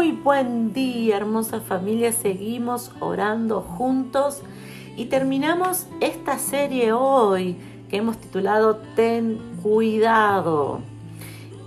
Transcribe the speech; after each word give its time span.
Muy 0.00 0.12
buen 0.12 0.72
día, 0.72 1.18
hermosa 1.18 1.60
familia. 1.60 2.10
Seguimos 2.10 2.90
orando 3.00 3.60
juntos 3.60 4.40
y 4.96 5.04
terminamos 5.04 5.88
esta 6.00 6.38
serie 6.38 6.94
hoy 6.94 7.58
que 7.90 7.98
hemos 7.98 8.16
titulado 8.16 8.80
Ten 8.96 9.38
cuidado. 9.62 10.80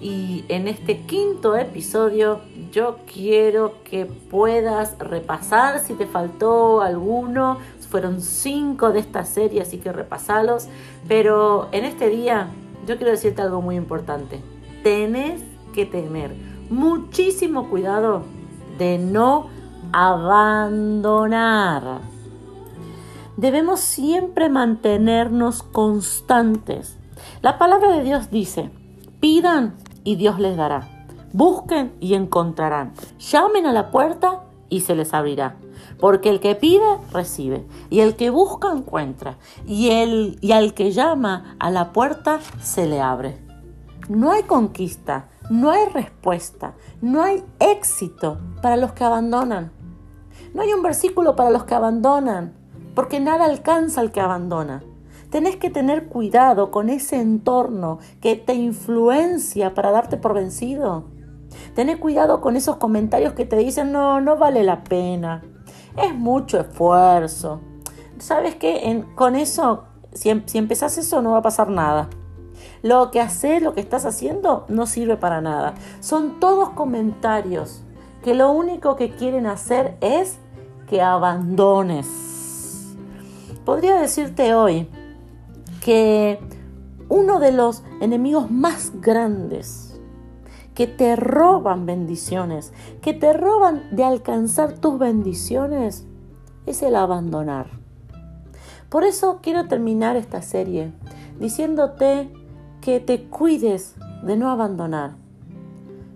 Y 0.01 0.45
en 0.47 0.67
este 0.67 1.01
quinto 1.01 1.55
episodio 1.55 2.41
yo 2.71 2.97
quiero 3.05 3.83
que 3.83 4.07
puedas 4.07 4.97
repasar 4.97 5.79
si 5.79 5.93
te 5.93 6.07
faltó 6.07 6.81
alguno. 6.81 7.59
Fueron 7.87 8.19
cinco 8.19 8.91
de 8.91 9.01
esta 9.01 9.25
serie, 9.25 9.61
así 9.61 9.77
que 9.77 9.91
repasalos. 9.91 10.69
Pero 11.07 11.69
en 11.71 11.85
este 11.85 12.09
día 12.09 12.47
yo 12.87 12.97
quiero 12.97 13.11
decirte 13.11 13.43
algo 13.43 13.61
muy 13.61 13.75
importante. 13.75 14.41
Tenés 14.81 15.39
que 15.75 15.85
tener 15.85 16.52
muchísimo 16.73 17.69
cuidado 17.69 18.23
de 18.77 18.97
no 18.97 19.47
abandonar. 19.93 21.33
Debemos 23.37 23.79
siempre 23.79 24.49
mantenernos 24.49 25.63
constantes. 25.63 26.97
La 27.41 27.57
palabra 27.57 27.95
de 27.95 28.03
Dios 28.03 28.29
dice, 28.31 28.69
pidan 29.19 29.75
y 30.03 30.15
Dios 30.15 30.39
les 30.39 30.57
dará. 30.57 30.89
Busquen 31.31 31.93
y 31.99 32.13
encontrarán. 32.15 32.93
Llamen 33.19 33.65
a 33.65 33.73
la 33.73 33.89
puerta 33.89 34.43
y 34.69 34.81
se 34.81 34.95
les 34.95 35.13
abrirá. 35.13 35.55
Porque 35.99 36.29
el 36.29 36.39
que 36.39 36.55
pide, 36.55 36.99
recibe. 37.11 37.65
Y 37.89 38.01
el 38.01 38.15
que 38.15 38.29
busca, 38.29 38.71
encuentra. 38.71 39.37
Y, 39.65 39.89
el, 39.89 40.37
y 40.41 40.51
al 40.51 40.73
que 40.73 40.91
llama 40.91 41.55
a 41.59 41.71
la 41.71 41.91
puerta, 41.93 42.39
se 42.61 42.85
le 42.87 43.01
abre. 43.01 43.37
No 44.09 44.31
hay 44.31 44.43
conquista, 44.43 45.29
no 45.49 45.71
hay 45.71 45.87
respuesta, 45.89 46.73
no 47.01 47.21
hay 47.21 47.43
éxito 47.59 48.39
para 48.61 48.77
los 48.77 48.93
que 48.93 49.03
abandonan. 49.03 49.71
No 50.53 50.61
hay 50.61 50.71
un 50.73 50.81
versículo 50.81 51.35
para 51.35 51.49
los 51.49 51.65
que 51.65 51.75
abandonan, 51.75 52.53
porque 52.95 53.19
nada 53.19 53.45
alcanza 53.45 54.01
al 54.01 54.11
que 54.11 54.21
abandona. 54.21 54.83
Tenés 55.29 55.55
que 55.57 55.69
tener 55.69 56.07
cuidado 56.07 56.69
con 56.69 56.89
ese 56.89 57.19
entorno 57.19 57.99
que 58.21 58.35
te 58.35 58.53
influencia 58.53 59.73
para 59.73 59.91
darte 59.91 60.15
por 60.15 60.33
vencido. 60.33 61.05
Tenés 61.75 61.97
cuidado 61.97 62.39
con 62.39 62.55
esos 62.55 62.77
comentarios 62.77 63.33
que 63.33 63.45
te 63.45 63.57
dicen, 63.57 63.91
no, 63.91 64.21
no 64.21 64.37
vale 64.37 64.63
la 64.63 64.83
pena. 64.83 65.43
Es 65.97 66.13
mucho 66.13 66.59
esfuerzo. 66.59 67.61
¿Sabes 68.19 68.55
qué? 68.55 69.03
con 69.15 69.35
eso, 69.35 69.85
si, 70.13 70.29
em, 70.29 70.43
si 70.45 70.57
empezás 70.57 70.97
eso, 70.97 71.21
no 71.21 71.31
va 71.31 71.39
a 71.39 71.41
pasar 71.41 71.69
nada. 71.69 72.09
Lo 72.83 73.11
que 73.11 73.21
haces, 73.21 73.61
lo 73.61 73.73
que 73.73 73.79
estás 73.79 74.05
haciendo, 74.05 74.65
no 74.67 74.85
sirve 74.85 75.15
para 75.15 75.39
nada. 75.39 75.73
Son 76.01 76.41
todos 76.41 76.71
comentarios 76.71 77.81
que 78.23 78.35
lo 78.35 78.51
único 78.51 78.97
que 78.97 79.11
quieren 79.11 79.45
hacer 79.45 79.97
es 80.01 80.37
que 80.89 81.01
abandones. 81.01 82.07
Podría 83.63 83.95
decirte 84.01 84.53
hoy 84.53 84.89
que 85.81 86.39
uno 87.07 87.39
de 87.39 87.53
los 87.53 87.83
enemigos 88.01 88.51
más 88.51 88.91
grandes 88.99 89.99
que 90.75 90.85
te 90.85 91.15
roban 91.15 91.85
bendiciones, 91.85 92.73
que 93.01 93.13
te 93.13 93.31
roban 93.31 93.95
de 93.95 94.03
alcanzar 94.03 94.77
tus 94.79 94.99
bendiciones, 94.99 96.05
es 96.65 96.81
el 96.83 96.97
abandonar. 96.97 97.67
Por 98.89 99.05
eso 99.05 99.39
quiero 99.41 99.69
terminar 99.69 100.17
esta 100.17 100.41
serie 100.41 100.91
diciéndote 101.39 102.31
que 102.83 102.99
te 102.99 103.23
cuides 103.23 103.95
de 104.23 104.35
no 104.35 104.49
abandonar, 104.49 105.11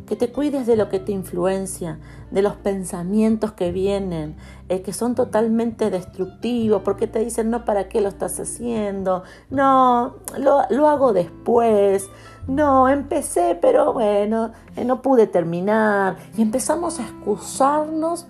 que 0.05 0.17
te 0.17 0.33
cuides 0.33 0.67
de 0.67 0.75
lo 0.75 0.89
que 0.89 0.99
te 0.99 1.13
influencia, 1.13 1.97
de 2.29 2.41
los 2.41 2.57
pensamientos 2.57 3.53
que 3.53 3.71
vienen, 3.71 4.35
eh, 4.67 4.81
que 4.81 4.91
son 4.91 5.15
totalmente 5.15 5.89
destructivos, 5.89 6.81
porque 6.83 7.07
te 7.07 7.19
dicen, 7.19 7.51
no, 7.51 7.63
¿para 7.63 7.87
qué 7.87 8.01
lo 8.01 8.09
estás 8.09 8.37
haciendo? 8.41 9.23
No, 9.49 10.17
lo, 10.37 10.63
lo 10.69 10.89
hago 10.89 11.13
después. 11.13 12.09
No, 12.49 12.89
empecé, 12.89 13.57
pero 13.61 13.93
bueno, 13.93 14.51
eh, 14.75 14.83
no 14.83 15.01
pude 15.01 15.25
terminar. 15.25 16.17
Y 16.35 16.41
empezamos 16.41 16.99
a 16.99 17.03
excusarnos. 17.03 18.27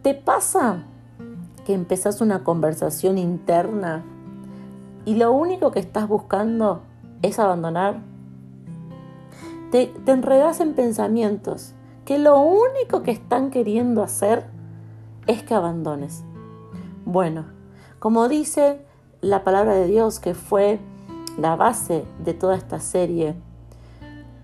¿Te 0.00 0.14
pasa 0.14 0.84
que 1.66 1.74
empezás 1.74 2.22
una 2.22 2.44
conversación 2.44 3.18
interna 3.18 4.04
y 5.04 5.16
lo 5.16 5.32
único 5.32 5.70
que 5.70 5.80
estás 5.80 6.08
buscando 6.08 6.82
es 7.22 7.38
abandonar. 7.38 8.00
Te, 9.70 9.86
te 10.04 10.12
enredas 10.12 10.60
en 10.60 10.74
pensamientos 10.74 11.74
que 12.04 12.18
lo 12.18 12.40
único 12.40 13.02
que 13.02 13.12
están 13.12 13.50
queriendo 13.50 14.02
hacer 14.02 14.46
es 15.26 15.42
que 15.42 15.54
abandones. 15.54 16.24
Bueno, 17.04 17.46
como 17.98 18.28
dice 18.28 18.84
la 19.20 19.44
palabra 19.44 19.74
de 19.74 19.86
Dios 19.86 20.18
que 20.18 20.34
fue 20.34 20.80
la 21.38 21.56
base 21.56 22.04
de 22.24 22.34
toda 22.34 22.56
esta 22.56 22.80
serie, 22.80 23.34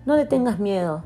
no 0.07 0.17
le 0.17 0.25
tengas 0.25 0.59
miedo 0.59 1.03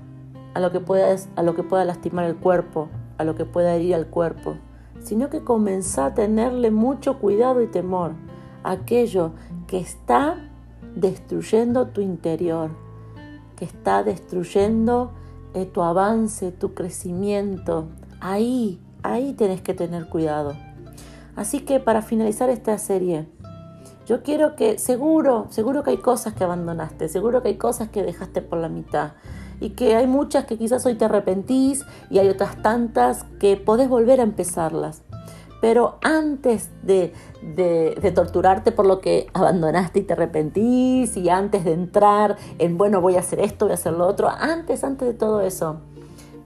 a 0.54 0.60
lo 0.60 0.70
que 0.70 0.80
puedas, 0.80 1.28
a 1.36 1.42
lo 1.42 1.54
que 1.54 1.62
pueda 1.62 1.84
lastimar 1.84 2.24
el 2.26 2.36
cuerpo, 2.36 2.88
a 3.18 3.24
lo 3.24 3.34
que 3.34 3.44
pueda 3.44 3.74
herir 3.74 3.94
al 3.94 4.06
cuerpo, 4.06 4.56
sino 5.00 5.30
que 5.30 5.42
comenzá 5.42 6.06
a 6.06 6.14
tenerle 6.14 6.70
mucho 6.70 7.18
cuidado 7.18 7.62
y 7.62 7.66
temor 7.66 8.12
a 8.62 8.72
aquello 8.72 9.32
que 9.66 9.78
está 9.78 10.51
destruyendo 10.94 11.88
tu 11.88 12.00
interior, 12.00 12.70
que 13.56 13.64
está 13.64 14.02
destruyendo 14.02 15.12
eh, 15.54 15.66
tu 15.66 15.82
avance, 15.82 16.52
tu 16.52 16.74
crecimiento. 16.74 17.88
Ahí, 18.20 18.80
ahí 19.02 19.32
tenés 19.34 19.60
que 19.60 19.74
tener 19.74 20.08
cuidado. 20.08 20.54
Así 21.36 21.60
que 21.60 21.80
para 21.80 22.02
finalizar 22.02 22.50
esta 22.50 22.76
serie, 22.78 23.26
yo 24.06 24.22
quiero 24.22 24.56
que, 24.56 24.78
seguro, 24.78 25.46
seguro 25.50 25.82
que 25.82 25.90
hay 25.90 25.98
cosas 25.98 26.34
que 26.34 26.44
abandonaste, 26.44 27.08
seguro 27.08 27.42
que 27.42 27.48
hay 27.48 27.56
cosas 27.56 27.88
que 27.88 28.02
dejaste 28.02 28.42
por 28.42 28.58
la 28.58 28.68
mitad 28.68 29.12
y 29.60 29.70
que 29.70 29.94
hay 29.94 30.06
muchas 30.06 30.44
que 30.44 30.58
quizás 30.58 30.84
hoy 30.86 30.96
te 30.96 31.04
arrepentís 31.04 31.84
y 32.10 32.18
hay 32.18 32.28
otras 32.28 32.60
tantas 32.62 33.24
que 33.38 33.56
podés 33.56 33.88
volver 33.88 34.20
a 34.20 34.24
empezarlas. 34.24 35.02
Pero 35.62 35.98
antes 36.02 36.70
de, 36.82 37.12
torturarte 38.16 38.72
por 38.72 38.84
lo 38.84 39.00
que 39.00 39.28
abandonaste 39.32 40.00
y 40.00 40.02
te 40.02 40.14
arrepentís, 40.14 41.16
y 41.16 41.30
antes 41.30 41.64
de 41.64 41.72
entrar 41.72 42.36
en, 42.58 42.76
bueno, 42.76 43.00
voy 43.00 43.14
a 43.14 43.20
hacer 43.20 43.38
esto, 43.38 43.66
voy 43.66 43.70
a 43.70 43.74
hacer 43.74 43.92
lo 43.92 44.08
otro, 44.08 44.28
antes, 44.28 44.82
antes 44.82 45.06
de 45.06 45.14
todo 45.14 45.40
eso, 45.40 45.76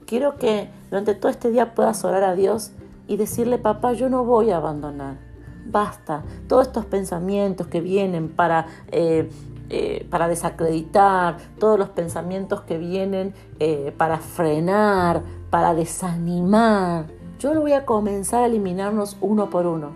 quiero 0.05 0.37
que 0.37 0.69
durante 0.91 1.15
todo 1.15 1.31
este 1.31 1.49
día 1.49 1.73
puedas 1.73 2.05
orar 2.05 2.23
a 2.23 2.35
Dios 2.35 2.73
y 3.07 3.17
decirle, 3.17 3.57
papá, 3.57 3.93
yo 3.93 4.07
no 4.07 4.23
voy 4.23 4.51
a 4.51 4.57
abandonar. 4.57 5.17
Basta, 5.65 6.21
todos 6.47 6.67
estos 6.67 6.85
pensamientos 6.85 7.65
que 7.65 7.81
vienen 7.81 8.29
para... 8.29 8.67
Eh, 8.91 9.31
eh, 9.69 10.07
para 10.09 10.29
desacreditar, 10.29 11.35
todos 11.59 11.77
los 11.77 11.89
pensamientos 11.89 12.61
que 12.61 12.77
vienen 12.77 13.33
eh, 13.59 13.93
para 13.97 14.19
frenar, 14.19 15.23
para 15.49 15.73
desanimar, 15.73 17.07
yo 17.39 17.53
lo 17.53 17.61
voy 17.61 17.73
a 17.73 17.85
comenzar 17.85 18.43
a 18.43 18.47
eliminarnos 18.47 19.17
uno 19.21 19.49
por 19.49 19.65
uno. 19.65 19.91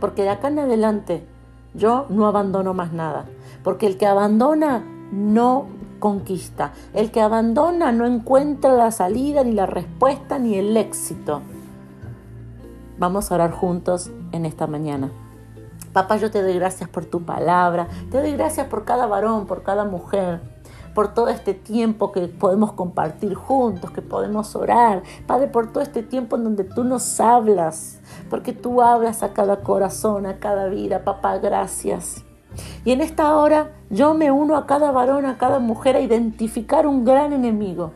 Porque 0.00 0.22
de 0.22 0.30
acá 0.30 0.48
en 0.48 0.58
adelante 0.58 1.26
yo 1.74 2.06
no 2.08 2.26
abandono 2.26 2.74
más 2.74 2.92
nada. 2.92 3.26
Porque 3.62 3.86
el 3.86 3.96
que 3.96 4.06
abandona 4.06 4.84
no 5.10 5.66
conquista. 5.98 6.72
El 6.92 7.10
que 7.10 7.20
abandona 7.20 7.92
no 7.92 8.06
encuentra 8.06 8.72
la 8.72 8.90
salida, 8.90 9.44
ni 9.44 9.52
la 9.52 9.66
respuesta, 9.66 10.38
ni 10.38 10.56
el 10.56 10.76
éxito. 10.76 11.40
Vamos 12.98 13.30
a 13.30 13.34
orar 13.36 13.52
juntos 13.52 14.10
en 14.32 14.44
esta 14.44 14.66
mañana. 14.66 15.10
Papá, 15.92 16.16
yo 16.16 16.30
te 16.30 16.42
doy 16.42 16.54
gracias 16.54 16.88
por 16.90 17.06
tu 17.06 17.22
palabra. 17.22 17.88
Te 18.10 18.20
doy 18.20 18.32
gracias 18.32 18.66
por 18.66 18.84
cada 18.84 19.06
varón, 19.06 19.46
por 19.46 19.62
cada 19.62 19.84
mujer 19.84 20.53
por 20.94 21.12
todo 21.12 21.28
este 21.28 21.54
tiempo 21.54 22.12
que 22.12 22.28
podemos 22.28 22.72
compartir 22.72 23.34
juntos, 23.34 23.90
que 23.90 24.02
podemos 24.02 24.54
orar. 24.56 25.02
Padre, 25.26 25.48
por 25.48 25.72
todo 25.72 25.82
este 25.82 26.02
tiempo 26.02 26.36
en 26.36 26.44
donde 26.44 26.64
tú 26.64 26.84
nos 26.84 27.20
hablas, 27.20 28.00
porque 28.30 28.52
tú 28.52 28.80
hablas 28.80 29.22
a 29.22 29.32
cada 29.32 29.60
corazón, 29.60 30.26
a 30.26 30.38
cada 30.38 30.68
vida. 30.68 31.04
Papá, 31.04 31.38
gracias. 31.38 32.24
Y 32.84 32.92
en 32.92 33.00
esta 33.00 33.36
hora 33.36 33.72
yo 33.90 34.14
me 34.14 34.30
uno 34.30 34.56
a 34.56 34.66
cada 34.66 34.92
varón, 34.92 35.26
a 35.26 35.38
cada 35.38 35.58
mujer 35.58 35.96
a 35.96 36.00
identificar 36.00 36.86
un 36.86 37.04
gran 37.04 37.32
enemigo, 37.32 37.92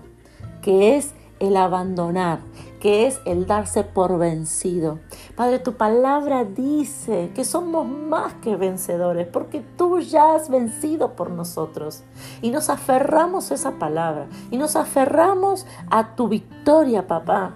que 0.62 0.97
es 0.97 1.15
el 1.40 1.56
abandonar, 1.56 2.40
que 2.81 3.06
es 3.06 3.20
el 3.25 3.46
darse 3.46 3.85
por 3.85 4.19
vencido. 4.19 4.99
Padre, 5.37 5.58
tu 5.58 5.75
palabra 5.75 6.44
dice 6.44 7.31
que 7.35 7.44
somos 7.44 7.87
más 7.87 8.35
que 8.35 8.56
vencedores, 8.56 9.26
porque 9.26 9.62
tú 9.76 10.00
ya 10.00 10.35
has 10.35 10.49
vencido 10.49 11.14
por 11.14 11.31
nosotros. 11.31 12.02
Y 12.43 12.50
nos 12.50 12.70
aferramos 12.70 13.50
a 13.50 13.55
esa 13.55 13.73
palabra, 13.73 14.26
y 14.50 14.56
nos 14.56 14.76
aferramos 14.76 15.67
a 15.90 16.14
tu 16.14 16.29
victoria, 16.29 17.06
papá. 17.06 17.55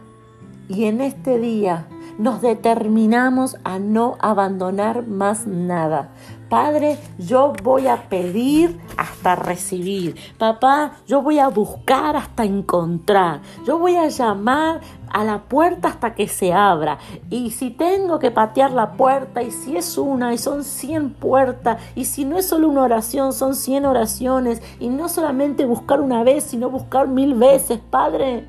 Y 0.69 0.85
en 0.85 1.01
este 1.01 1.39
día 1.39 1.87
nos 2.19 2.41
determinamos 2.41 3.57
a 3.65 3.79
no 3.79 4.17
abandonar 4.21 5.07
más 5.07 5.47
nada. 5.47 6.11
Padre, 6.49 6.99
yo 7.19 7.53
voy 7.63 7.87
a 7.87 8.09
pedir 8.09 8.79
hasta 9.23 9.37
recibir. 9.37 10.17
Papá, 10.37 10.95
yo 11.07 11.23
voy 11.23 11.39
a 11.39 11.49
buscar 11.49 12.17
hasta 12.17 12.45
encontrar. 12.45 13.41
Yo 13.65 13.79
voy 13.79 13.95
a 13.95 14.09
llamar 14.09 14.81
a 15.13 15.23
la 15.23 15.43
puerta 15.43 15.89
hasta 15.89 16.15
que 16.15 16.27
se 16.27 16.53
abra. 16.53 16.99
Y 17.31 17.51
si 17.51 17.71
tengo 17.71 18.19
que 18.19 18.33
patear 18.33 18.73
la 18.73 18.93
puerta, 18.93 19.43
y 19.43 19.53
si 19.53 19.77
es 19.77 19.97
una, 19.97 20.35
y 20.35 20.39
son 20.39 20.65
100 20.65 21.15
puertas, 21.15 21.81
y 21.95 22.07
si 22.07 22.25
no 22.25 22.37
es 22.37 22.49
solo 22.49 22.69
una 22.69 22.83
oración, 22.83 23.33
son 23.33 23.55
100 23.55 23.87
oraciones, 23.87 24.61
y 24.81 24.89
no 24.89 25.09
solamente 25.09 25.67
buscar 25.67 26.01
una 26.01 26.25
vez, 26.25 26.43
sino 26.45 26.69
buscar 26.69 27.07
mil 27.07 27.35
veces, 27.35 27.79
Padre, 27.79 28.49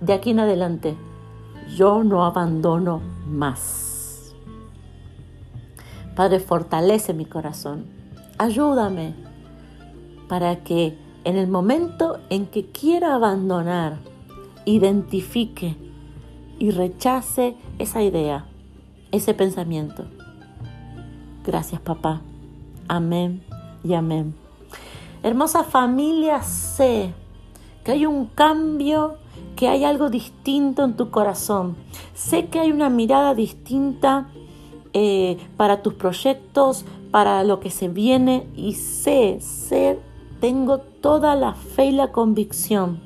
de 0.00 0.12
aquí 0.12 0.30
en 0.30 0.40
adelante, 0.40 0.96
yo 1.76 2.02
no 2.02 2.24
abandono 2.24 3.00
más. 3.26 4.34
Padre, 6.16 6.40
fortalece 6.40 7.14
mi 7.14 7.24
corazón. 7.24 7.86
Ayúdame 8.38 9.31
para 10.32 10.64
que 10.64 10.96
en 11.24 11.36
el 11.36 11.46
momento 11.46 12.18
en 12.30 12.46
que 12.46 12.64
quiera 12.64 13.14
abandonar, 13.14 13.98
identifique 14.64 15.76
y 16.58 16.70
rechace 16.70 17.54
esa 17.78 18.02
idea, 18.02 18.46
ese 19.10 19.34
pensamiento. 19.34 20.06
Gracias, 21.44 21.82
papá. 21.82 22.22
Amén 22.88 23.42
y 23.84 23.92
amén. 23.92 24.34
Hermosa 25.22 25.64
familia, 25.64 26.42
sé 26.42 27.12
que 27.84 27.92
hay 27.92 28.06
un 28.06 28.24
cambio, 28.24 29.16
que 29.54 29.68
hay 29.68 29.84
algo 29.84 30.08
distinto 30.08 30.82
en 30.82 30.96
tu 30.96 31.10
corazón. 31.10 31.76
Sé 32.14 32.46
que 32.46 32.58
hay 32.58 32.72
una 32.72 32.88
mirada 32.88 33.34
distinta 33.34 34.28
eh, 34.94 35.36
para 35.58 35.82
tus 35.82 35.92
proyectos, 35.92 36.86
para 37.10 37.44
lo 37.44 37.60
que 37.60 37.68
se 37.68 37.88
viene 37.88 38.46
y 38.56 38.72
sé, 38.72 39.38
sé, 39.42 39.98
tengo 40.42 40.78
toda 40.78 41.36
la 41.36 41.54
fe 41.54 41.86
y 41.86 41.92
la 41.92 42.10
convicción 42.10 43.00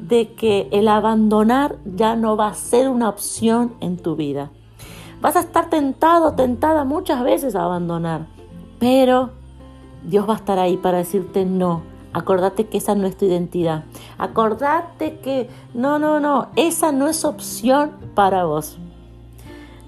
de 0.00 0.32
que 0.32 0.70
el 0.72 0.88
abandonar 0.88 1.76
ya 1.84 2.16
no 2.16 2.34
va 2.34 2.48
a 2.48 2.54
ser 2.54 2.88
una 2.88 3.10
opción 3.10 3.74
en 3.80 3.98
tu 3.98 4.16
vida. 4.16 4.50
Vas 5.20 5.36
a 5.36 5.40
estar 5.40 5.68
tentado, 5.68 6.32
tentada 6.32 6.84
muchas 6.84 7.22
veces 7.22 7.54
a 7.54 7.64
abandonar, 7.64 8.26
pero 8.78 9.32
Dios 10.02 10.26
va 10.26 10.32
a 10.32 10.36
estar 10.38 10.58
ahí 10.58 10.78
para 10.78 10.96
decirte 10.96 11.44
no. 11.44 11.82
Acordate 12.14 12.68
que 12.68 12.78
esa 12.78 12.94
no 12.94 13.06
es 13.06 13.18
tu 13.18 13.26
identidad. 13.26 13.84
Acordate 14.16 15.18
que 15.18 15.50
no, 15.74 15.98
no, 15.98 16.20
no, 16.20 16.48
esa 16.56 16.90
no 16.90 17.08
es 17.08 17.22
opción 17.26 17.90
para 18.14 18.46
vos. 18.46 18.78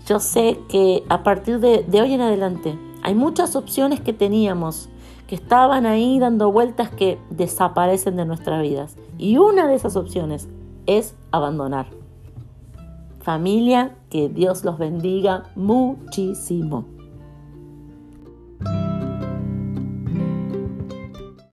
Yo 0.06 0.20
sé 0.20 0.60
que 0.68 1.02
a 1.08 1.22
partir 1.22 1.60
de, 1.60 1.86
hoy 1.98 2.12
en 2.12 2.20
adelante 2.20 2.78
hay 3.02 3.14
muchas 3.14 3.56
opciones 3.56 4.02
que 4.02 4.12
teníamos 4.12 4.90
que 5.30 5.36
estaban 5.36 5.86
ahí 5.86 6.18
dando 6.18 6.50
vueltas 6.50 6.90
que 6.90 7.16
desaparecen 7.30 8.16
de 8.16 8.24
nuestras 8.24 8.60
vidas. 8.62 8.96
Y 9.16 9.36
una 9.38 9.68
de 9.68 9.76
esas 9.76 9.94
opciones 9.94 10.48
es 10.86 11.14
abandonar. 11.30 11.86
Familia, 13.20 13.94
que 14.10 14.28
Dios 14.28 14.64
los 14.64 14.76
bendiga 14.76 15.44
muchísimo. 15.54 16.84